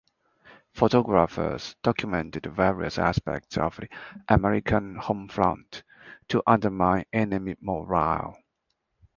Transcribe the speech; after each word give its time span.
Photographers 0.73 1.75
documented 1.83 2.47
various 2.47 2.97
aspects 2.97 3.55
of 3.55 3.75
the 3.75 3.87
American 4.27 4.95
homefront 4.95 5.83
to 6.27 6.41
undermine 6.47 7.05
enemy 7.13 7.55
morale. 7.61 8.35